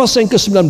[0.00, 0.64] Pasal yang ke-19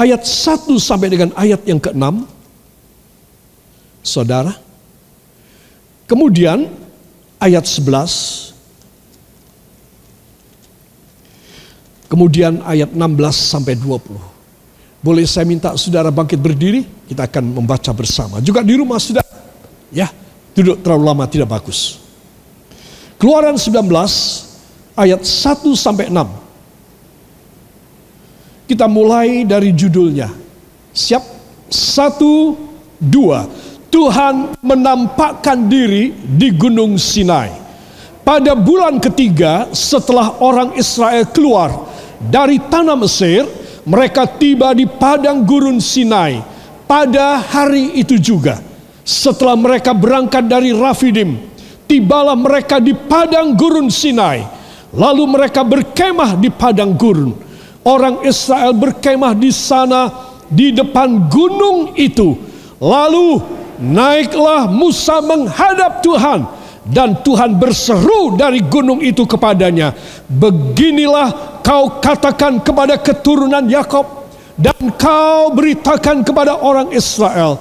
[0.00, 2.24] ayat 1 sampai dengan ayat yang ke-6.
[4.00, 4.56] Saudara.
[6.08, 6.72] Kemudian
[7.36, 8.48] ayat 11
[12.08, 12.96] Kemudian ayat 16
[13.28, 14.16] sampai 20.
[15.04, 16.88] Boleh saya minta saudara bangkit berdiri?
[17.04, 18.40] Kita akan membaca bersama.
[18.40, 19.20] Juga di rumah sudah.
[19.92, 20.08] Ya,
[20.56, 22.00] duduk terlalu lama tidak bagus.
[23.20, 23.84] Keluaran 19
[24.96, 26.39] ayat 1 sampai 6.
[28.70, 30.30] Kita mulai dari judulnya.
[30.94, 31.24] Siap?
[31.66, 32.54] Satu,
[33.02, 33.50] dua.
[33.90, 37.50] Tuhan menampakkan diri di Gunung Sinai.
[38.22, 41.90] Pada bulan ketiga setelah orang Israel keluar
[42.22, 43.42] dari tanah Mesir,
[43.82, 46.38] mereka tiba di padang gurun Sinai
[46.86, 48.62] pada hari itu juga.
[49.02, 51.42] Setelah mereka berangkat dari Rafidim,
[51.90, 54.46] tibalah mereka di padang gurun Sinai.
[54.94, 57.49] Lalu mereka berkemah di padang gurun.
[57.80, 60.12] Orang Israel berkemah di sana
[60.50, 62.36] di depan gunung itu.
[62.76, 63.40] Lalu
[63.80, 66.44] naiklah Musa menghadap Tuhan
[66.84, 69.96] dan Tuhan berseru dari gunung itu kepadanya,
[70.28, 74.28] "Beginilah kau katakan kepada keturunan Yakob
[74.60, 77.56] dan kau beritakan kepada orang Israel,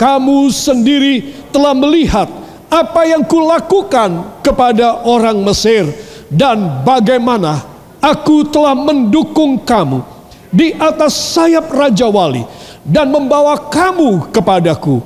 [0.00, 2.28] kamu sendiri telah melihat
[2.70, 5.90] apa yang kulakukan kepada orang Mesir
[6.30, 7.60] dan bagaimana
[8.00, 10.02] aku telah mendukung kamu
[10.50, 12.42] di atas sayap Raja Wali
[12.82, 15.04] dan membawa kamu kepadaku.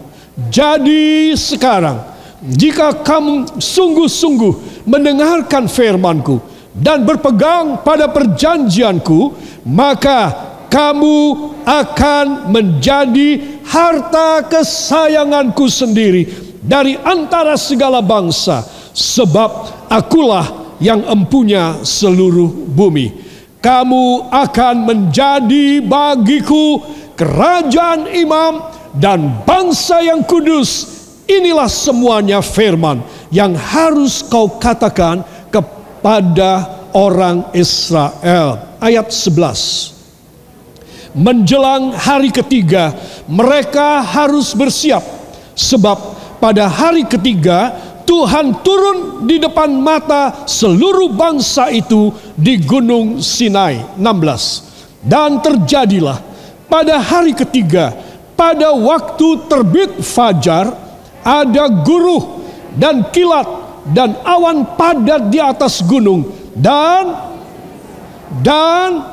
[0.48, 2.00] Jadi sekarang
[2.42, 6.42] jika kamu sungguh-sungguh mendengarkan firmanku
[6.74, 9.30] dan berpegang pada perjanjianku,
[9.68, 10.32] maka
[10.66, 11.16] kamu
[11.62, 16.26] akan menjadi harta kesayanganku sendiri
[16.58, 23.12] dari antara segala bangsa, sebab akulah yang empunya seluruh bumi.
[23.60, 26.84] Kamu akan menjadi bagiku
[27.16, 28.60] kerajaan imam
[28.94, 33.00] dan bangsa yang kudus Inilah semuanya firman
[33.32, 38.76] yang harus kau katakan kepada orang Israel.
[38.76, 41.16] Ayat 11.
[41.16, 42.92] Menjelang hari ketiga,
[43.24, 45.00] mereka harus bersiap
[45.56, 45.96] sebab
[46.36, 47.72] pada hari ketiga
[48.04, 56.20] Tuhan turun di depan mata seluruh bangsa itu di gunung Sinai 16 dan terjadilah
[56.68, 57.96] pada hari ketiga
[58.36, 60.72] pada waktu terbit fajar
[61.24, 62.44] ada guru
[62.76, 63.46] dan kilat
[63.92, 67.14] dan awan padat di atas gunung dan
[68.40, 69.04] dan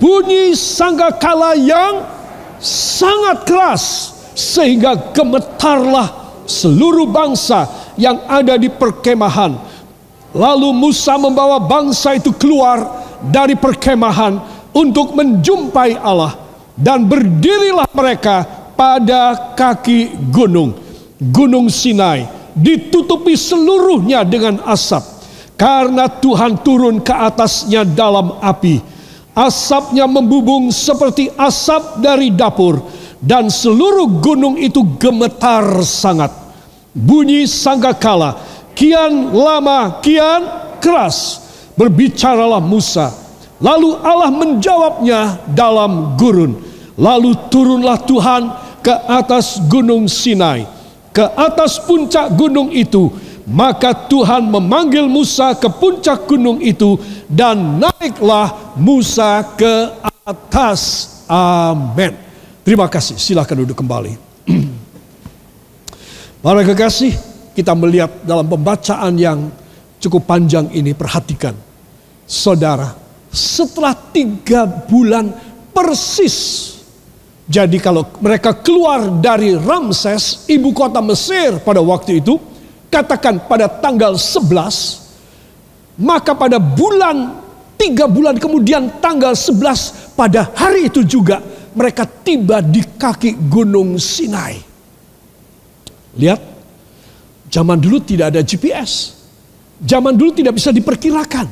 [0.00, 2.04] bunyi sangkakala yang
[2.60, 3.84] sangat keras
[4.36, 7.64] sehingga gemetarlah seluruh bangsa
[8.00, 9.52] yang ada di perkemahan.
[10.32, 14.40] Lalu Musa membawa bangsa itu keluar dari perkemahan
[14.72, 16.38] untuk menjumpai Allah
[16.72, 20.72] dan berdirilah mereka pada kaki gunung.
[21.20, 22.24] Gunung Sinai
[22.56, 25.04] ditutupi seluruhnya dengan asap
[25.60, 28.80] karena Tuhan turun ke atasnya dalam api.
[29.36, 32.80] Asapnya membubung seperti asap dari dapur
[33.20, 36.32] dan seluruh gunung itu gemetar sangat.
[36.90, 38.40] Bunyi sangkakala
[38.74, 40.46] kian lama kian
[40.82, 41.40] keras
[41.78, 43.14] berbicaralah Musa.
[43.60, 45.20] Lalu Allah menjawabnya
[45.52, 46.56] dalam gurun.
[46.96, 48.42] Lalu turunlah Tuhan
[48.80, 53.10] ke atas gunung Sinai ke atas puncak gunung itu.
[53.50, 56.94] Maka Tuhan memanggil Musa ke puncak gunung itu
[57.26, 59.90] dan naiklah Musa ke
[60.22, 61.10] atas.
[61.26, 62.14] Amin.
[62.62, 63.18] Terima kasih.
[63.18, 64.14] Silakan duduk kembali.
[66.40, 67.12] Para kekasih,
[67.52, 69.52] kita melihat dalam pembacaan yang
[70.00, 71.52] cukup panjang ini, perhatikan.
[72.24, 72.96] Saudara,
[73.28, 75.28] setelah tiga bulan
[75.76, 76.70] persis
[77.50, 82.38] jadi kalau mereka keluar dari Ramses, ibu kota Mesir pada waktu itu,
[82.86, 87.42] katakan pada tanggal 11, maka pada bulan,
[87.74, 91.42] tiga bulan kemudian tanggal 11, pada hari itu juga
[91.74, 94.69] mereka tiba di kaki gunung Sinai.
[96.18, 96.40] Lihat,
[97.50, 99.20] zaman dulu tidak ada GPS.
[99.80, 101.46] Zaman dulu tidak bisa diperkirakan.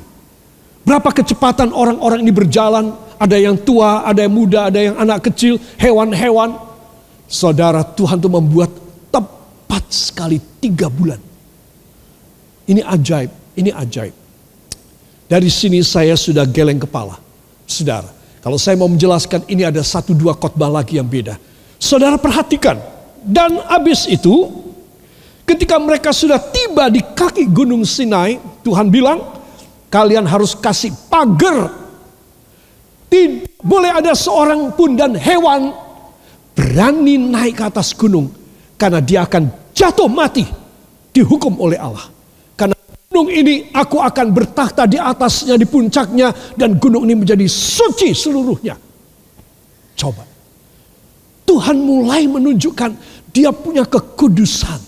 [0.85, 5.61] Berapa kecepatan orang-orang ini berjalan, ada yang tua, ada yang muda, ada yang anak kecil,
[5.77, 6.57] hewan-hewan.
[7.29, 8.73] Saudara Tuhan itu membuat
[9.13, 11.21] tepat sekali tiga bulan.
[12.65, 14.17] Ini ajaib, ini ajaib.
[15.29, 17.21] Dari sini saya sudah geleng kepala.
[17.69, 18.09] Saudara,
[18.41, 21.37] kalau saya mau menjelaskan ini ada satu dua khotbah lagi yang beda.
[21.77, 22.81] Saudara perhatikan.
[23.29, 24.49] Dan habis itu,
[25.45, 29.21] ketika mereka sudah tiba di kaki gunung Sinai, Tuhan bilang,
[29.93, 31.89] kalian harus kasih pagar
[33.09, 35.73] Tidak boleh ada seorang pun dan hewan
[36.53, 38.29] berani naik ke atas gunung
[38.77, 40.45] karena dia akan jatuh mati
[41.17, 42.05] dihukum oleh Allah.
[42.53, 42.77] Karena
[43.09, 48.77] gunung ini aku akan bertakhta di atasnya di puncaknya dan gunung ini menjadi suci seluruhnya.
[49.97, 50.29] Coba.
[51.49, 54.83] Tuhan mulai menunjukkan dia punya kekudusan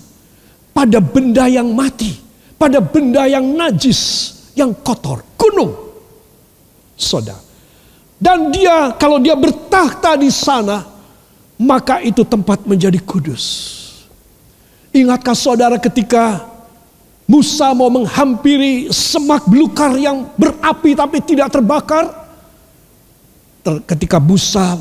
[0.75, 2.19] pada benda yang mati,
[2.59, 5.71] pada benda yang najis, yang kotor, gunung.
[6.99, 7.39] Saudara.
[8.19, 10.83] Dan dia kalau dia bertakhta di sana,
[11.57, 13.79] maka itu tempat menjadi kudus.
[14.91, 16.45] Ingatkah saudara ketika
[17.31, 22.11] Musa mau menghampiri semak belukar yang berapi tapi tidak terbakar?
[23.87, 24.77] Ketika Musa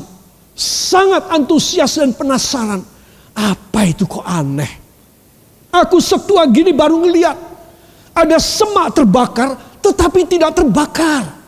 [0.58, 2.84] sangat antusias dan penasaran,
[3.40, 4.68] apa itu kok aneh?
[5.72, 7.36] Aku setua gini baru ngeliat
[8.12, 11.40] ada semak terbakar tetapi tidak terbakar.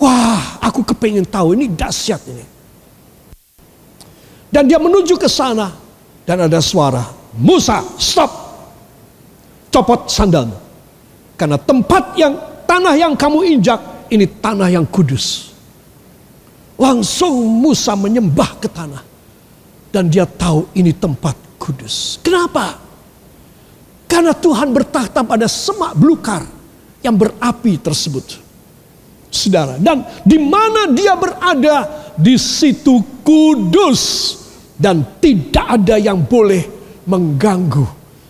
[0.00, 2.44] Wah, aku kepengen tahu ini dahsyat ini.
[4.50, 5.70] Dan dia menuju ke sana
[6.22, 7.02] dan ada suara,
[7.36, 8.30] Musa, stop.
[9.74, 10.54] Copot sandalmu.
[11.34, 15.50] Karena tempat yang tanah yang kamu injak ini tanah yang kudus.
[16.78, 19.13] Langsung Musa menyembah ke tanah.
[19.94, 22.18] Dan dia tahu ini tempat kudus.
[22.18, 22.82] Kenapa?
[24.10, 26.42] Karena Tuhan bertahta pada semak belukar
[26.98, 28.42] yang berapi tersebut
[29.30, 29.78] saudara.
[29.78, 34.02] Dan di mana dia berada, di situ kudus
[34.74, 36.66] dan tidak ada yang boleh
[37.06, 37.86] mengganggu.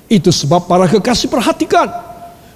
[0.09, 1.89] Itu sebab para kekasih perhatikan.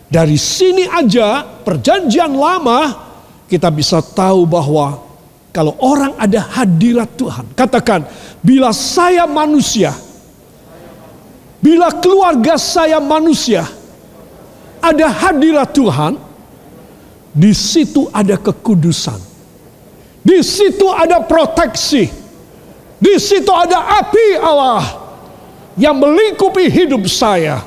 [0.08, 3.08] Dari sini aja perjanjian lama
[3.49, 5.07] kita bisa tahu bahwa
[5.52, 7.46] kalau orang ada hadirat Tuhan.
[7.56, 8.04] Katakan,
[8.44, 9.96] bila saya manusia,
[11.58, 13.66] bila keluarga saya manusia,
[14.78, 16.14] ada hadirat Tuhan,
[17.34, 19.18] di situ ada kekudusan.
[20.22, 22.10] Di situ ada proteksi.
[22.98, 24.82] Di situ ada api Allah
[25.78, 27.62] yang melingkupi hidup saya.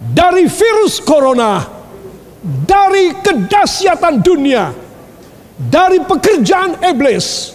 [0.00, 1.60] Dari virus corona,
[2.64, 4.72] dari kedahsyatan dunia,
[5.68, 7.52] dari pekerjaan iblis,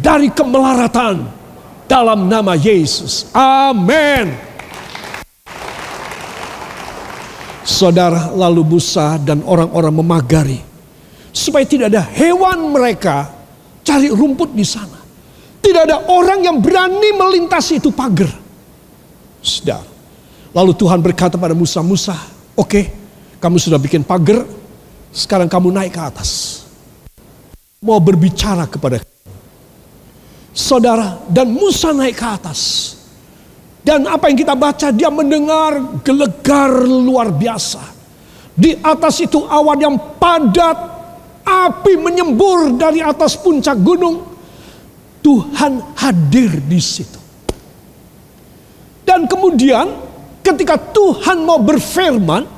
[0.00, 1.28] dari kemelaratan
[1.84, 3.28] dalam nama Yesus.
[3.36, 4.32] Amin.
[7.68, 10.60] Saudara lalu Musa dan orang-orang memagari.
[11.28, 13.28] Supaya tidak ada hewan mereka
[13.84, 14.96] cari rumput di sana.
[15.60, 18.32] Tidak ada orang yang berani melintasi itu pagar.
[19.44, 19.84] Saudara.
[20.56, 22.16] Lalu Tuhan berkata pada Musa, Musa,
[22.56, 22.84] oke, okay,
[23.36, 24.48] kamu sudah bikin pagar,
[25.12, 26.57] sekarang kamu naik ke atas.
[27.78, 28.98] Mau berbicara kepada
[30.50, 32.60] saudara dan Musa naik ke atas.
[33.86, 37.80] Dan apa yang kita baca, dia mendengar gelegar luar biasa.
[38.52, 40.76] Di atas itu awan yang padat,
[41.46, 44.26] api menyembur dari atas puncak gunung.
[45.22, 47.20] Tuhan hadir di situ.
[49.06, 49.88] Dan kemudian
[50.42, 52.57] ketika Tuhan mau berfirman,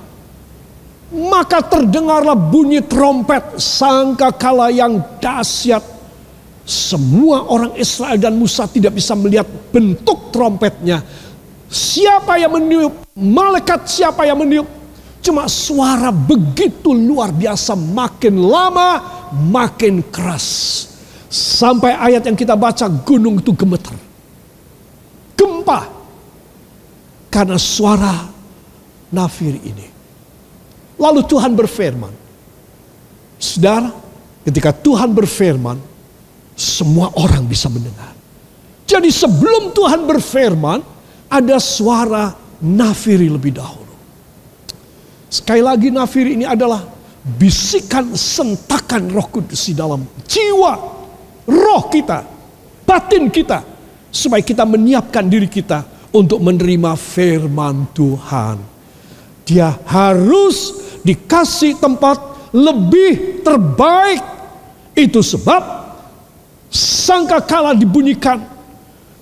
[1.11, 5.83] maka terdengarlah bunyi trompet sangka kala yang dahsyat
[6.71, 11.03] semua orang Israel dan Musa tidak bisa melihat bentuk trompetnya.
[11.67, 12.95] Siapa yang meniup?
[13.19, 14.71] Malaikat siapa yang meniup?
[15.19, 17.75] Cuma suara begitu luar biasa.
[17.75, 19.03] Makin lama
[19.35, 20.87] makin keras.
[21.27, 23.95] Sampai ayat yang kita baca gunung itu gemetar.
[25.35, 25.91] Gempa.
[27.35, 28.31] Karena suara
[29.11, 30.00] nafir ini.
[31.01, 32.13] Lalu Tuhan berfirman.
[33.41, 33.89] Saudara,
[34.45, 35.81] ketika Tuhan berfirman,
[36.53, 38.13] semua orang bisa mendengar.
[38.85, 40.85] Jadi sebelum Tuhan berfirman,
[41.33, 43.89] ada suara nafiri lebih dahulu.
[45.33, 46.85] Sekali lagi nafiri ini adalah
[47.25, 50.75] bisikan sentakan roh kudus di dalam jiwa,
[51.49, 52.29] roh kita,
[52.85, 53.65] batin kita.
[54.11, 58.59] Supaya kita menyiapkan diri kita untuk menerima firman Tuhan.
[59.47, 62.19] Dia harus dikasih tempat
[62.55, 64.23] lebih terbaik.
[64.95, 65.63] Itu sebab
[66.71, 68.43] sangka kala dibunyikan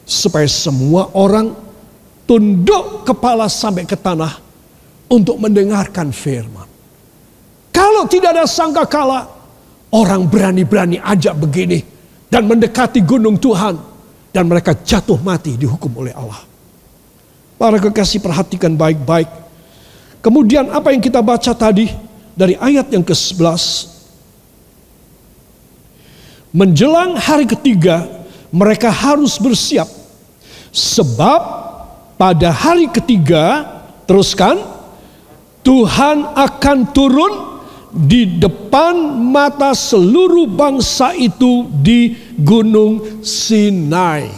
[0.02, 1.52] supaya semua orang
[2.24, 4.40] tunduk kepala sampai ke tanah
[5.08, 6.68] untuk mendengarkan firman.
[7.72, 9.28] Kalau tidak ada sangka kala,
[9.92, 11.80] orang berani-berani ajak begini
[12.28, 13.80] dan mendekati gunung Tuhan
[14.32, 16.44] dan mereka jatuh mati dihukum oleh Allah.
[17.58, 19.47] Para kekasih perhatikan baik-baik.
[20.18, 21.88] Kemudian apa yang kita baca tadi
[22.34, 23.98] dari ayat yang ke-11
[26.48, 28.08] Menjelang hari ketiga,
[28.48, 29.84] mereka harus bersiap,
[30.72, 31.40] sebab
[32.16, 33.68] pada hari ketiga,
[34.08, 34.56] teruskan,
[35.60, 37.32] Tuhan akan turun
[37.92, 38.96] di depan
[39.28, 44.32] mata seluruh bangsa itu di Gunung Sinai.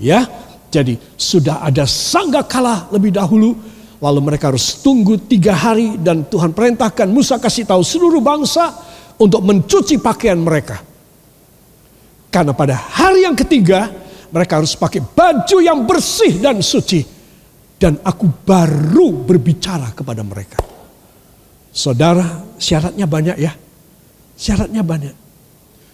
[0.00, 0.24] Ya,
[0.72, 3.52] jadi sudah ada sanggakala lebih dahulu,
[3.98, 8.70] lalu mereka harus tunggu tiga hari dan Tuhan perintahkan Musa kasih tahu seluruh bangsa
[9.18, 10.78] untuk mencuci pakaian mereka.
[12.30, 13.90] Karena pada hari yang ketiga
[14.30, 17.02] mereka harus pakai baju yang bersih dan suci.
[17.78, 20.58] Dan aku baru berbicara kepada mereka.
[21.70, 23.54] Saudara, syaratnya banyak ya.
[24.34, 25.14] Syaratnya banyak.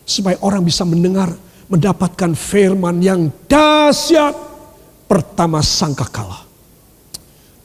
[0.09, 1.37] Supaya orang bisa mendengar,
[1.69, 4.33] mendapatkan firman yang dahsyat.
[5.05, 6.44] Pertama sangka kalah.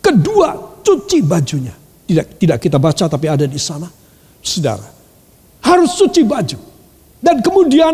[0.09, 1.77] Kedua, cuci bajunya.
[2.09, 3.85] Tidak tidak kita baca tapi ada di sana.
[4.41, 4.89] Saudara,
[5.61, 6.57] harus cuci baju.
[7.21, 7.93] Dan kemudian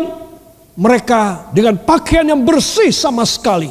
[0.80, 3.68] mereka dengan pakaian yang bersih sama sekali.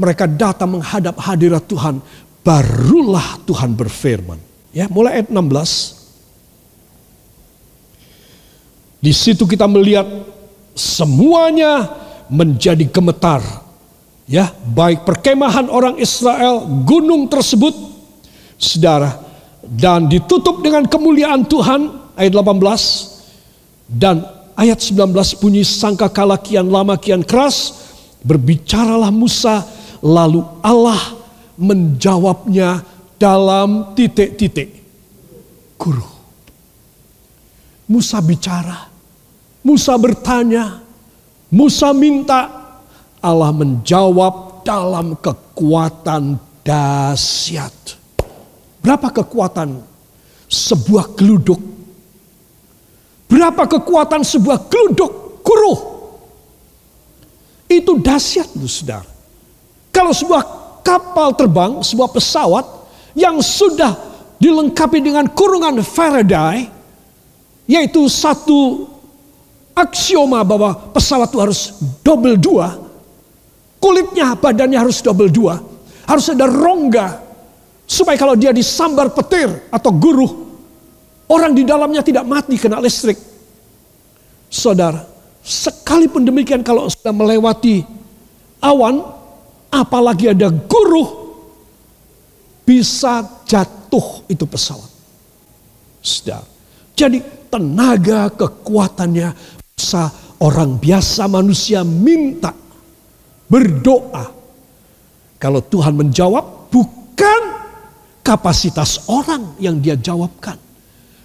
[0.00, 2.00] Mereka datang menghadap hadirat Tuhan.
[2.40, 4.40] Barulah Tuhan berfirman.
[4.72, 6.00] Ya, mulai ayat 16.
[9.04, 10.08] Di situ kita melihat
[10.72, 11.84] semuanya
[12.32, 13.44] menjadi gemetar.
[14.30, 17.74] Ya, baik perkemahan orang Israel, gunung tersebut,
[18.54, 19.18] saudara,
[19.66, 24.22] dan ditutup dengan kemuliaan Tuhan, ayat 18, dan
[24.54, 27.74] ayat 19 bunyi sangka kala kian lama kian keras,
[28.22, 29.66] berbicaralah Musa,
[29.98, 31.18] lalu Allah
[31.58, 32.86] menjawabnya
[33.18, 34.78] dalam titik-titik
[35.74, 36.06] guru.
[37.90, 38.86] Musa bicara,
[39.66, 40.78] Musa bertanya,
[41.50, 42.59] Musa minta,
[43.20, 48.00] Allah menjawab dalam kekuatan dahsyat.
[48.80, 49.80] Berapa kekuatan
[50.48, 51.60] sebuah geluduk?
[53.28, 55.74] Berapa kekuatan sebuah geluduk guru?
[57.70, 59.06] Itu dahsyat, saudara.
[59.94, 60.42] Kalau sebuah
[60.82, 62.66] kapal terbang, sebuah pesawat
[63.14, 63.94] yang sudah
[64.40, 66.66] dilengkapi dengan kurungan Faraday,
[67.68, 68.90] yaitu satu
[69.76, 71.60] aksioma bahwa pesawat itu harus
[72.02, 72.89] double dua,
[73.80, 75.58] kulitnya badannya harus double dua,
[76.06, 77.18] harus ada rongga
[77.88, 80.28] supaya kalau dia disambar petir atau guru,
[81.26, 83.18] orang di dalamnya tidak mati kena listrik.
[84.46, 85.02] Saudara,
[85.42, 87.82] sekalipun demikian kalau sudah melewati
[88.62, 89.02] awan,
[89.72, 91.34] apalagi ada guru,
[92.62, 94.90] bisa jatuh itu pesawat.
[95.98, 96.42] Sudah.
[96.94, 97.18] Jadi
[97.50, 99.34] tenaga kekuatannya
[99.74, 100.06] bisa
[100.44, 102.52] orang biasa manusia minta
[103.50, 104.30] berdoa.
[105.42, 107.42] Kalau Tuhan menjawab bukan
[108.22, 110.54] kapasitas orang yang dia jawabkan.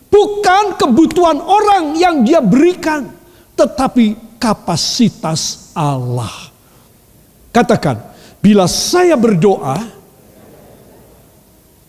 [0.09, 3.13] Bukan kebutuhan orang yang dia berikan.
[3.53, 6.49] Tetapi kapasitas Allah.
[7.53, 7.99] Katakan,
[8.39, 9.79] bila saya berdoa,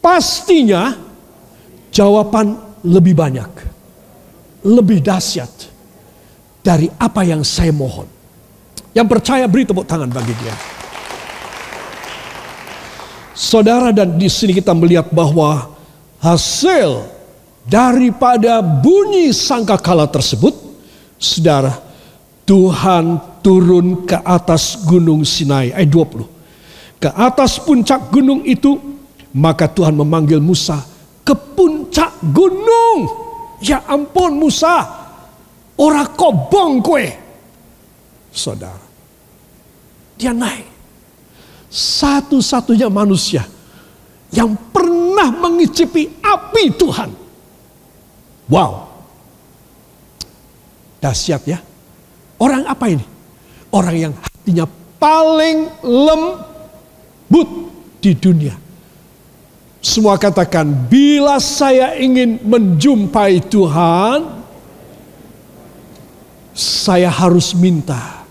[0.02, 0.94] pastinya
[1.90, 2.54] jawaban
[2.86, 3.50] lebih banyak,
[4.62, 5.50] lebih dahsyat
[6.62, 8.15] dari apa yang saya mohon.
[8.96, 10.56] Yang percaya beri tepuk tangan bagi dia.
[13.36, 15.76] Saudara dan di sini kita melihat bahwa
[16.24, 17.04] hasil
[17.68, 20.56] daripada bunyi sangkakala tersebut,
[21.20, 21.76] saudara,
[22.48, 26.24] Tuhan turun ke atas gunung Sinai ayat 20.
[26.96, 28.80] Ke atas puncak gunung itu
[29.36, 30.80] maka Tuhan memanggil Musa
[31.20, 33.28] ke puncak gunung.
[33.60, 34.86] Ya ampun Musa,
[35.76, 37.12] ora kobong kue.
[38.32, 38.85] Saudara,
[40.16, 40.66] dia naik.
[41.70, 43.44] Satu-satunya manusia
[44.32, 47.10] yang pernah mengicipi api Tuhan.
[48.50, 48.72] Wow.
[50.98, 51.58] Dahsyat ya.
[52.40, 53.04] Orang apa ini?
[53.70, 54.64] Orang yang hatinya
[54.96, 57.48] paling lembut
[58.00, 58.66] di dunia
[59.86, 64.42] semua katakan, bila saya ingin menjumpai Tuhan,
[66.50, 68.25] saya harus minta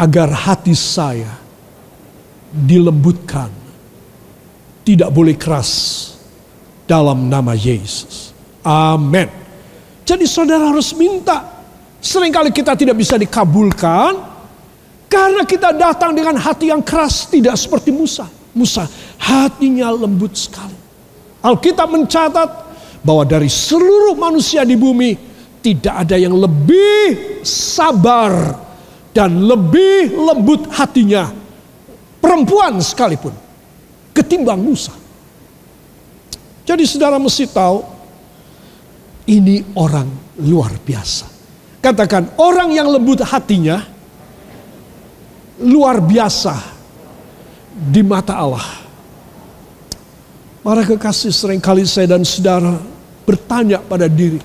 [0.00, 1.28] agar hati saya
[2.48, 3.52] dilembutkan,
[4.80, 5.70] tidak boleh keras
[6.88, 8.32] dalam nama Yesus.
[8.64, 9.28] Amin.
[10.08, 11.60] Jadi saudara harus minta.
[12.00, 14.16] Seringkali kita tidak bisa dikabulkan
[15.04, 18.24] karena kita datang dengan hati yang keras tidak seperti Musa.
[18.56, 18.88] Musa
[19.20, 20.80] hatinya lembut sekali.
[21.44, 22.48] Alkitab mencatat
[23.04, 25.12] bahwa dari seluruh manusia di bumi
[25.60, 28.69] tidak ada yang lebih sabar
[29.10, 31.34] dan lebih lembut hatinya
[32.22, 33.34] perempuan sekalipun
[34.14, 34.94] ketimbang Musa.
[36.66, 37.82] Jadi saudara mesti tahu
[39.26, 40.06] ini orang
[40.38, 41.26] luar biasa.
[41.80, 43.82] Katakan orang yang lembut hatinya
[45.58, 46.54] luar biasa
[47.74, 48.66] di mata Allah.
[50.60, 52.76] Para kekasih sering kali saya dan saudara
[53.24, 54.36] bertanya pada diri,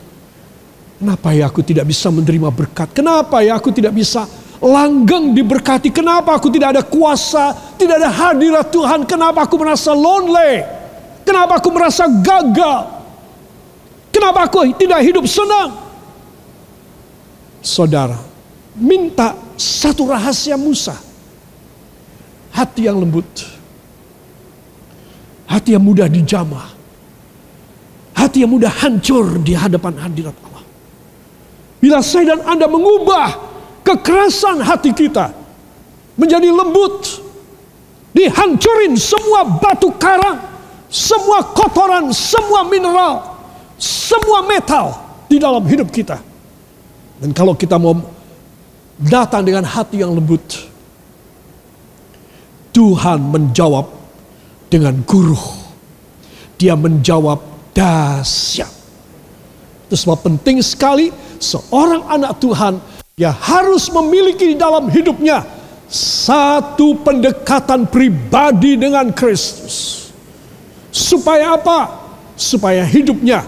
[0.95, 2.95] kenapa ya aku tidak bisa menerima berkat?
[2.95, 4.23] Kenapa ya aku tidak bisa
[4.63, 5.91] langgeng diberkati?
[5.91, 9.03] Kenapa aku tidak ada kuasa, tidak ada hadirat Tuhan?
[9.03, 10.63] Kenapa aku merasa lonely?
[11.25, 12.95] Kenapa aku merasa gagal?
[14.13, 15.75] Kenapa aku tidak hidup senang?
[17.65, 18.15] Saudara,
[18.77, 20.95] minta satu rahasia Musa.
[22.55, 23.27] Hati yang lembut.
[25.49, 26.71] Hati yang mudah dijamah.
[28.15, 30.63] Hati yang mudah hancur di hadapan hadirat Allah.
[31.83, 33.44] Bila saya dan Anda mengubah
[33.85, 35.29] kekerasan hati kita
[36.17, 37.21] menjadi lembut,
[38.17, 40.41] dihancurin semua batu karang,
[40.89, 43.37] semua kotoran, semua mineral,
[43.77, 44.97] semua metal
[45.29, 46.17] di dalam hidup kita.
[47.21, 47.93] Dan kalau kita mau
[48.97, 50.41] datang dengan hati yang lembut,
[52.75, 53.87] Tuhan menjawab
[54.67, 55.39] dengan guru.
[56.55, 58.71] Dia menjawab dahsyat.
[59.87, 65.39] Itu sebab penting sekali seorang anak Tuhan dia harus memiliki di dalam hidupnya
[65.87, 70.11] satu pendekatan pribadi dengan Kristus.
[70.91, 72.11] Supaya apa?
[72.35, 73.47] Supaya hidupnya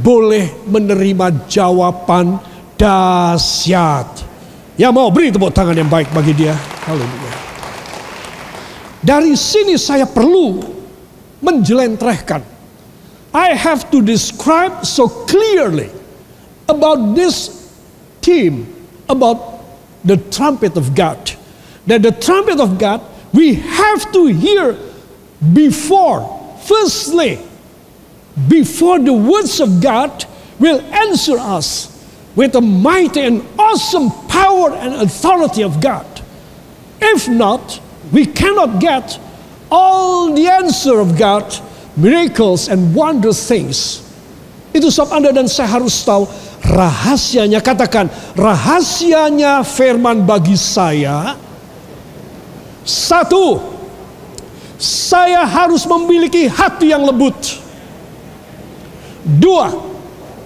[0.00, 2.40] boleh menerima jawaban
[2.80, 4.24] dahsyat.
[4.80, 6.56] Ya mau beri tepuk tangan yang baik bagi dia.
[6.88, 7.32] Haleluya.
[9.04, 10.64] Dari sini saya perlu
[11.44, 12.40] menjelentrehkan.
[13.36, 15.92] I have to describe so clearly
[16.64, 17.52] about this
[18.24, 18.75] team,
[19.08, 19.64] about
[20.04, 21.32] the trumpet of God.
[21.86, 24.76] That the trumpet of God, we have to hear
[25.52, 26.24] before,
[26.64, 27.38] firstly,
[28.48, 30.24] before the words of God
[30.58, 31.92] will answer us
[32.34, 36.06] with the mighty and awesome power and authority of God.
[37.00, 37.80] If not,
[38.12, 39.18] we cannot get
[39.70, 41.44] all the answer of God,
[41.96, 44.04] miracles and wondrous things.
[44.76, 46.28] Itu sebab Anda dan saya harus tahu
[46.66, 47.62] rahasianya.
[47.62, 51.38] Katakan, rahasianya firman bagi saya.
[52.86, 53.58] Satu,
[54.78, 57.34] saya harus memiliki hati yang lembut.
[59.26, 59.74] Dua,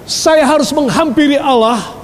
[0.09, 1.97] saya harus menghampiri Allah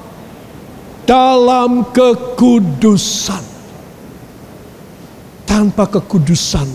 [1.09, 3.57] dalam kekudusan
[5.57, 6.69] tanpa kekudusan,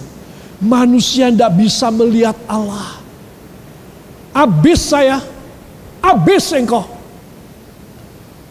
[0.57, 2.97] manusia tidak bisa melihat Allah.
[4.33, 5.19] Abis saya,
[6.01, 6.87] abis engkau.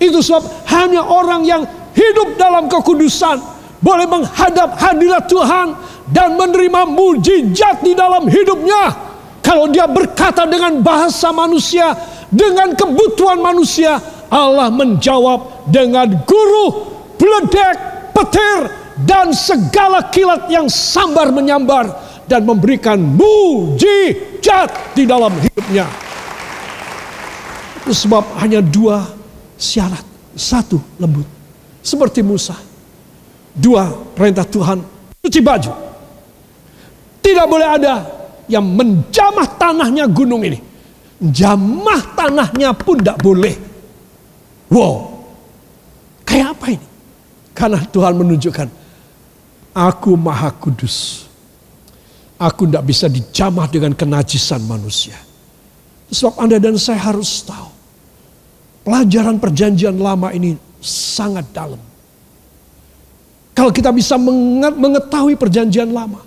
[0.01, 3.37] Itu sebab hanya orang yang hidup dalam kekudusan
[3.85, 5.77] boleh menghadap hadirat Tuhan
[6.09, 9.13] dan menerima mujizat di dalam hidupnya.
[9.45, 11.93] Kalau dia berkata dengan bahasa manusia,
[12.33, 14.01] dengan kebutuhan manusia,
[14.33, 17.77] Allah menjawab dengan guru, beledek,
[18.17, 18.73] petir,
[19.05, 21.89] dan segala kilat yang sambar menyambar
[22.29, 25.89] dan memberikan mujizat di dalam hidupnya.
[27.81, 29.20] Itu sebab hanya dua
[29.61, 30.03] syarat.
[30.33, 31.29] Satu lembut.
[31.85, 32.57] Seperti Musa.
[33.53, 34.81] Dua perintah Tuhan.
[35.21, 35.73] Cuci baju.
[37.21, 37.95] Tidak boleh ada
[38.49, 40.57] yang menjamah tanahnya gunung ini.
[41.21, 43.55] Jamah tanahnya pun tidak boleh.
[44.73, 45.21] Wow.
[46.25, 46.87] Kayak apa ini?
[47.53, 48.81] Karena Tuhan menunjukkan
[49.71, 51.29] Aku maha kudus.
[52.41, 55.15] Aku tidak bisa dijamah dengan kenajisan manusia.
[56.11, 57.80] Sebab Anda dan saya harus tahu.
[58.81, 61.81] Pelajaran perjanjian lama ini sangat dalam.
[63.53, 64.17] Kalau kita bisa
[64.57, 66.25] mengetahui perjanjian lama.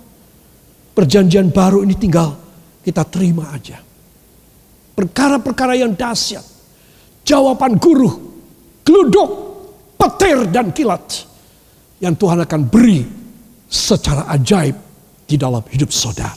[0.94, 2.38] Perjanjian baru ini tinggal
[2.86, 3.82] kita terima aja.
[4.94, 6.46] Perkara-perkara yang dahsyat.
[7.24, 8.10] Jawaban guru,
[8.86, 9.30] geluduk,
[9.98, 11.26] petir dan kilat.
[11.98, 13.00] Yang Tuhan akan beri
[13.66, 14.76] secara ajaib
[15.24, 16.36] di dalam hidup saudara.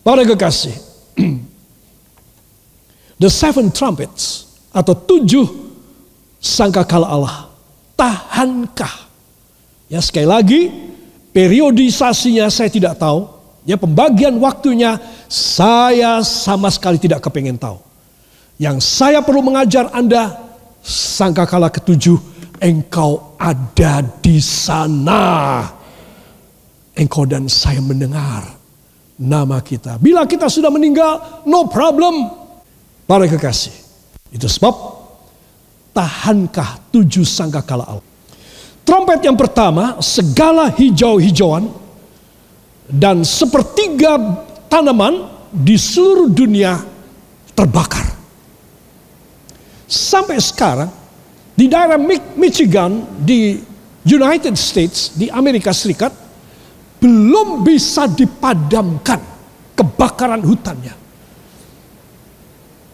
[0.00, 0.72] Para kekasih,
[3.22, 5.46] the seven trumpets atau tujuh
[6.40, 7.36] sangkakala Allah,
[7.94, 9.06] tahankah?
[9.86, 10.60] Ya sekali lagi,
[11.36, 13.28] periodisasinya saya tidak tahu.
[13.62, 14.98] Ya pembagian waktunya
[15.30, 17.78] saya sama sekali tidak kepengen tahu.
[18.58, 20.34] Yang saya perlu mengajar Anda,
[20.82, 22.18] sangkakala ketujuh,
[22.58, 25.70] engkau ada di sana
[26.96, 28.44] engkau dan saya mendengar
[29.16, 29.96] nama kita.
[30.00, 32.42] Bila kita sudah meninggal, no problem.
[33.08, 33.74] Para kekasih,
[34.32, 34.74] itu sebab
[35.92, 38.06] tahankah tujuh sangkakala Allah.
[38.82, 41.70] Trompet yang pertama, segala hijau-hijauan
[42.88, 44.18] dan sepertiga
[44.66, 46.80] tanaman di seluruh dunia
[47.54, 48.08] terbakar.
[49.86, 50.90] Sampai sekarang,
[51.52, 52.00] di daerah
[52.34, 53.60] Michigan, di
[54.02, 56.10] United States, di Amerika Serikat,
[56.96, 59.20] belum bisa dipadamkan
[59.76, 61.01] kebakaran hutannya.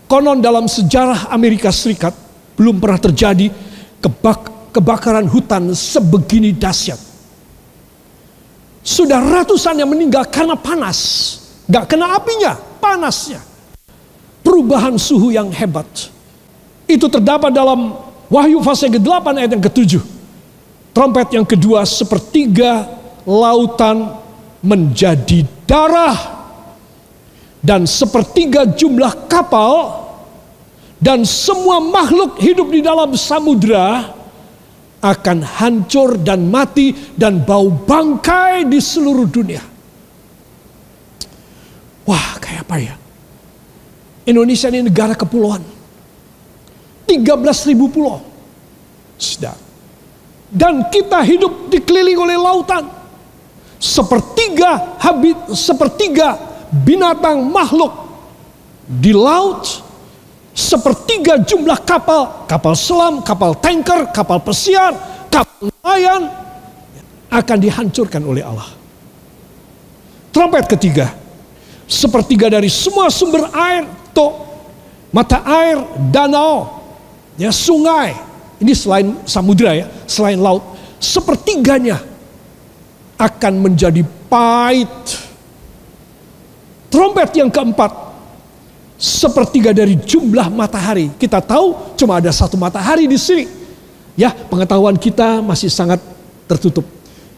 [0.08, 2.16] Konon dalam sejarah Amerika Serikat
[2.56, 3.52] belum pernah terjadi
[4.00, 6.96] kebak kebakaran hutan sebegini dahsyat.
[8.80, 10.98] Sudah ratusan yang meninggal karena panas.
[11.68, 13.44] Gak kena apinya, panasnya.
[14.40, 15.84] Perubahan suhu yang hebat.
[16.88, 17.92] Itu terdapat dalam
[18.28, 20.00] Wahyu fase ke-8 ayat yang ke-7.
[20.92, 22.88] Trompet yang kedua sepertiga
[23.28, 24.16] lautan
[24.64, 26.37] menjadi darah
[27.58, 30.06] dan sepertiga jumlah kapal
[30.98, 34.14] dan semua makhluk hidup di dalam samudra
[34.98, 39.62] akan hancur dan mati dan bau bangkai di seluruh dunia.
[42.02, 42.94] Wah, kayak apa ya?
[44.26, 45.62] Indonesia ini negara kepulauan.
[47.06, 48.20] 13 ribu pulau.
[49.16, 49.54] Sudah.
[50.48, 52.84] Dan kita hidup dikelilingi oleh lautan.
[53.78, 57.92] Sepertiga habit, sepertiga binatang makhluk
[58.88, 59.88] di laut
[60.58, 64.90] sepertiga jumlah kapal, kapal selam, kapal tanker, kapal pesiar,
[65.30, 66.26] kapal nelayan
[67.30, 68.66] akan dihancurkan oleh Allah.
[70.34, 71.14] Trompet ketiga,
[71.86, 74.34] sepertiga dari semua sumber air, to,
[75.14, 75.78] mata air,
[76.10, 76.82] danau,
[77.38, 78.18] ya sungai,
[78.58, 82.02] ini selain samudra ya, selain laut, sepertiganya
[83.14, 85.27] akan menjadi pahit.
[86.88, 87.92] Trompet yang keempat,
[88.98, 91.12] sepertiga dari jumlah matahari.
[91.14, 93.46] Kita tahu cuma ada satu matahari di sini.
[94.18, 96.02] Ya, pengetahuan kita masih sangat
[96.50, 96.82] tertutup.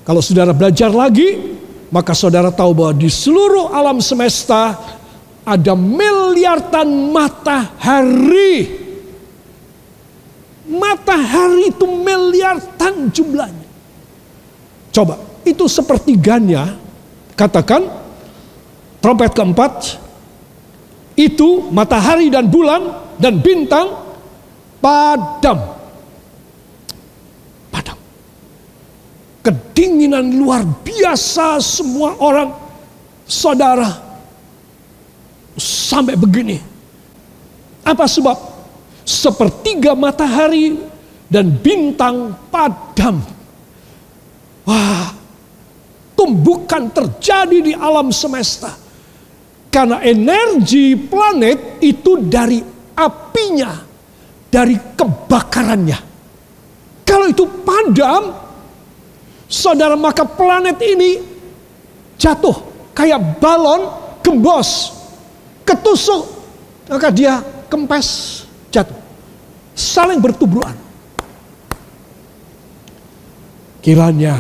[0.07, 1.59] Kalau saudara belajar lagi,
[1.93, 4.81] maka saudara tahu bahwa di seluruh alam semesta
[5.45, 8.81] ada miliaran matahari.
[10.71, 13.69] Matahari itu miliaran jumlahnya.
[14.95, 16.81] Coba, itu sepertiganya,
[17.37, 18.00] katakan,
[19.01, 19.97] trompet keempat,
[21.17, 23.93] itu matahari dan bulan dan bintang
[24.81, 25.59] padam.
[27.69, 27.99] Padam.
[29.45, 32.53] Kedinginan luar biasa semua orang
[33.25, 33.89] saudara
[35.57, 36.61] sampai begini.
[37.85, 38.37] Apa sebab?
[39.05, 40.77] Sepertiga matahari
[41.27, 43.25] dan bintang padam.
[44.69, 45.09] Wah,
[46.15, 48.90] tumbukan terjadi di alam semesta
[49.71, 52.59] karena energi planet itu dari
[52.99, 53.79] apinya,
[54.51, 55.99] dari kebakarannya.
[57.07, 58.35] Kalau itu padam,
[59.47, 61.23] saudara maka planet ini
[62.19, 62.55] jatuh
[62.91, 63.87] kayak balon
[64.27, 64.91] gembos,
[65.63, 66.27] ketusuk,
[66.91, 67.39] maka dia
[67.71, 68.43] kempes
[68.75, 68.99] jatuh.
[69.79, 70.75] Saling bertubruan.
[73.81, 74.37] Kiranya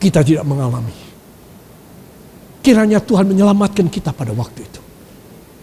[0.00, 1.07] kita tidak mengalami
[2.68, 4.80] Kiranya Tuhan menyelamatkan kita pada waktu itu.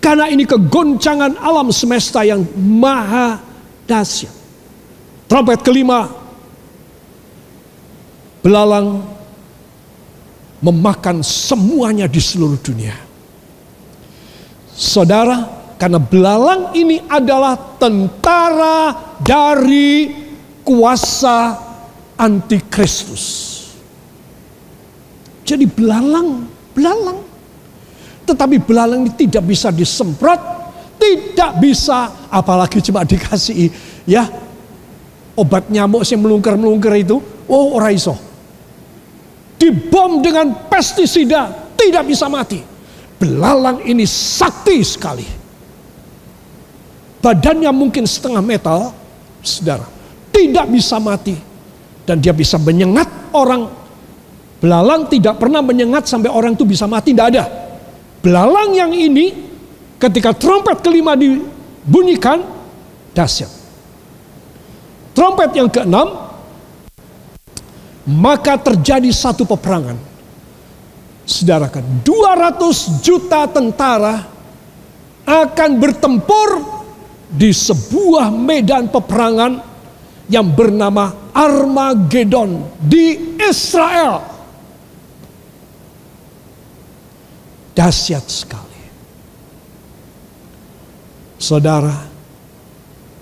[0.02, 3.38] Karena ini kegoncangan alam semesta yang maha
[3.86, 4.34] dahsyat.
[5.30, 6.10] Trompet kelima,
[8.42, 9.06] belalang
[10.66, 12.98] memakan semuanya di seluruh dunia.
[14.74, 15.46] Saudara,
[15.78, 20.10] karena belalang ini adalah tentara dari
[20.66, 21.54] kuasa
[22.18, 23.54] antikristus.
[25.46, 27.24] Jadi belalang belalang.
[28.28, 30.42] Tetapi belalang ini tidak bisa disemprot,
[31.00, 33.72] tidak bisa apalagi cuma dikasih
[34.04, 34.28] ya
[35.38, 37.18] obat nyamuk yang melungker-melungker itu.
[37.46, 38.18] Oh, ora iso.
[39.56, 42.60] Dibom dengan pestisida tidak bisa mati.
[43.16, 45.28] Belalang ini sakti sekali.
[47.22, 48.92] Badannya mungkin setengah metal,
[49.40, 49.88] saudara.
[50.34, 51.34] Tidak bisa mati.
[52.06, 53.66] Dan dia bisa menyengat orang
[54.60, 57.44] Belalang tidak pernah menyengat sampai orang itu bisa mati, tidak ada.
[58.24, 59.32] Belalang yang ini
[60.00, 62.42] ketika trompet kelima dibunyikan,
[63.14, 63.52] dahsyat.
[65.16, 66.28] Trompet yang keenam,
[68.06, 69.98] maka terjadi satu peperangan.
[71.26, 74.30] Saudara kan, 200 juta tentara
[75.26, 76.50] akan bertempur
[77.32, 79.58] di sebuah medan peperangan
[80.30, 84.35] yang bernama Armageddon di Israel.
[87.76, 88.82] Dahsyat sekali.
[91.36, 92.08] Saudara,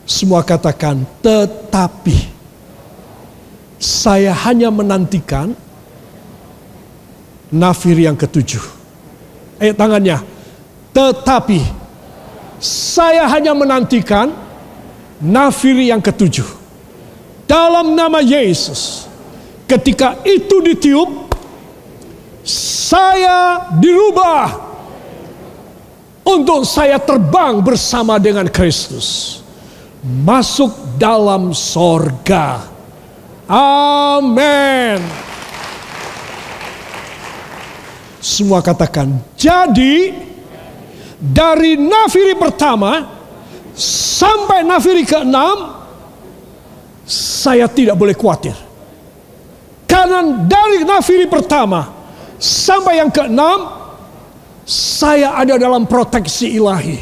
[0.06, 2.30] semua katakan tetapi
[3.82, 5.58] saya hanya menantikan
[7.50, 8.64] nafir yang ketujuh.
[9.58, 10.22] Eh tangannya.
[10.94, 11.60] Tetapi
[12.64, 14.32] saya hanya menantikan
[15.20, 16.48] nafir yang ketujuh.
[17.50, 19.06] Dalam nama Yesus.
[19.64, 21.23] Ketika itu ditiup,
[22.44, 24.52] saya dirubah
[26.28, 29.40] untuk saya terbang bersama dengan Kristus.
[30.04, 32.68] Masuk dalam sorga.
[33.48, 35.00] Amin.
[38.20, 40.16] Semua katakan, jadi
[41.20, 43.04] dari nafiri pertama
[43.76, 45.76] sampai nafiri keenam,
[47.08, 48.56] saya tidak boleh khawatir.
[49.88, 52.03] Karena dari nafiri pertama
[52.40, 53.84] sampai yang keenam,
[54.64, 57.00] saya ada dalam proteksi ilahi.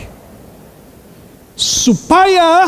[1.54, 2.65] Supaya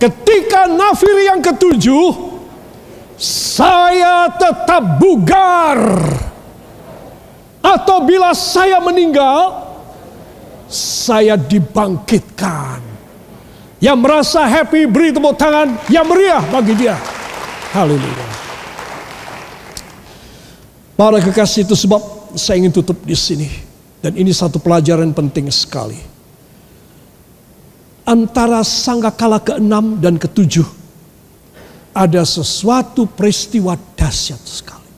[0.00, 2.34] ketika nafir yang ketujuh,
[3.20, 5.80] saya tetap bugar.
[7.64, 9.64] Atau bila saya meninggal,
[10.68, 12.80] saya dibangkitkan.
[13.80, 16.96] Yang merasa happy beri tepuk tangan yang meriah bagi dia.
[17.72, 18.43] Haleluya.
[20.94, 21.98] Para kekasih itu sebab
[22.38, 23.50] saya ingin tutup di sini.
[23.98, 25.96] Dan ini satu pelajaran penting sekali.
[28.04, 30.60] Antara sangkakala ke-6 dan ke-7
[31.96, 34.90] ada sesuatu peristiwa dahsyat sekali.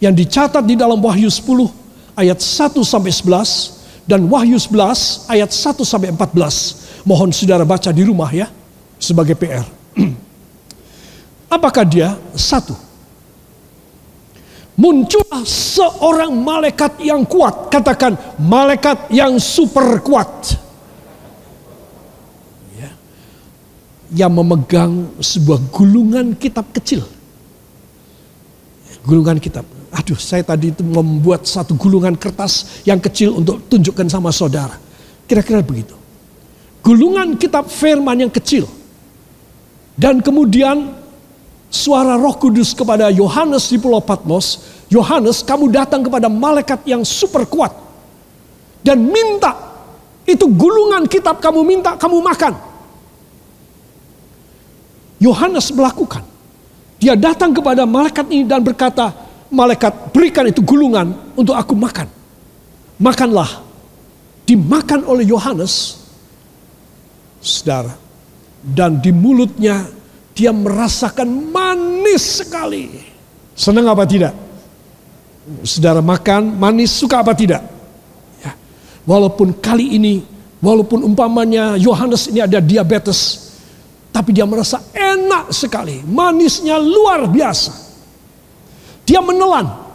[0.00, 5.82] Yang dicatat di dalam Wahyu 10 ayat 1 sampai 11 dan Wahyu 11 ayat 1
[5.82, 7.04] sampai 14.
[7.04, 8.48] Mohon saudara baca di rumah ya
[8.96, 9.66] sebagai PR.
[11.56, 12.16] Apakah dia?
[12.32, 12.72] Satu,
[14.76, 17.72] muncullah seorang malaikat yang kuat.
[17.72, 20.54] Katakan malaikat yang super kuat.
[22.76, 22.92] Ya.
[24.12, 27.02] Yang memegang sebuah gulungan kitab kecil.
[29.02, 29.64] Gulungan kitab.
[29.96, 34.76] Aduh saya tadi itu membuat satu gulungan kertas yang kecil untuk tunjukkan sama saudara.
[35.24, 35.96] Kira-kira begitu.
[36.84, 38.68] Gulungan kitab firman yang kecil.
[39.96, 41.05] Dan kemudian
[41.70, 47.42] suara Roh Kudus kepada Yohanes di Pulau Patmos, Yohanes, kamu datang kepada malaikat yang super
[47.46, 47.74] kuat
[48.86, 49.50] dan minta
[50.22, 52.54] itu gulungan kitab kamu minta kamu makan.
[55.18, 56.22] Yohanes melakukan.
[57.02, 59.10] Dia datang kepada malaikat ini dan berkata,
[59.50, 62.06] malaikat berikan itu gulungan untuk aku makan.
[63.02, 63.66] Makanlah.
[64.46, 65.98] Dimakan oleh Yohanes,
[67.42, 67.98] saudara.
[68.62, 69.82] Dan di mulutnya
[70.36, 72.92] dia merasakan manis sekali.
[73.56, 74.36] Senang apa tidak?
[75.64, 77.64] Saudara makan manis suka apa tidak?
[78.44, 78.52] Ya.
[79.08, 80.20] Walaupun kali ini,
[80.60, 83.48] walaupun umpamanya Yohanes ini ada diabetes,
[84.12, 87.72] tapi dia merasa enak sekali, manisnya luar biasa.
[89.08, 89.88] Dia menelan.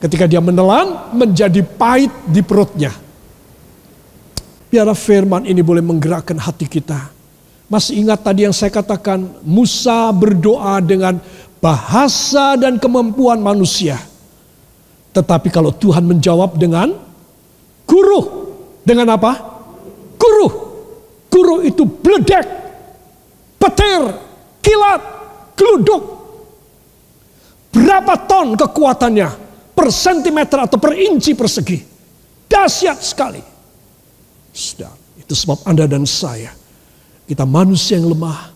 [0.00, 2.96] Ketika dia menelan, menjadi pahit di perutnya.
[4.72, 7.13] Biar firman ini boleh menggerakkan hati kita
[7.74, 11.18] masih ingat tadi yang saya katakan, Musa berdoa dengan
[11.58, 13.98] bahasa dan kemampuan manusia.
[15.10, 16.94] Tetapi kalau Tuhan menjawab dengan
[17.82, 18.20] guru,
[18.86, 19.32] dengan apa?
[20.14, 20.48] Guru.
[21.26, 22.46] Guru itu beledek,
[23.58, 24.02] petir,
[24.62, 25.02] kilat,
[25.58, 26.02] geluduk.
[27.74, 29.28] Berapa ton kekuatannya
[29.74, 31.82] per sentimeter atau per inci persegi.
[32.46, 33.42] Dahsyat sekali.
[34.54, 36.63] Sudah, itu sebab Anda dan saya
[37.24, 38.52] kita manusia yang lemah.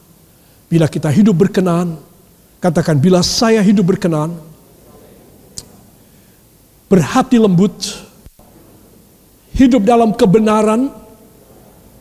[0.68, 1.96] Bila kita hidup berkenan,
[2.60, 4.36] katakan bila saya hidup berkenan,
[6.92, 8.04] berhati lembut,
[9.56, 10.92] hidup dalam kebenaran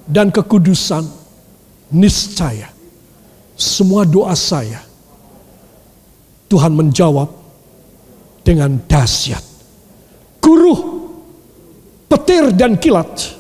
[0.04, 1.08] dan kekudusan,
[1.92, 2.68] niscaya
[3.56, 4.84] semua doa saya
[6.48, 7.28] Tuhan menjawab
[8.44, 9.44] dengan dahsyat.
[10.40, 10.76] Guru,
[12.08, 13.36] petir dan kilat,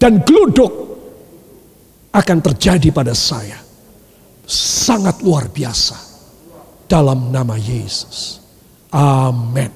[0.00, 0.93] dan geluduk
[2.14, 3.58] akan terjadi pada saya.
[4.46, 5.98] Sangat luar biasa.
[6.86, 8.38] Dalam nama Yesus.
[8.94, 9.72] Amin.